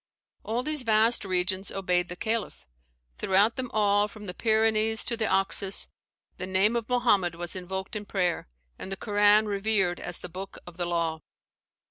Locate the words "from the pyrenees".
4.07-5.05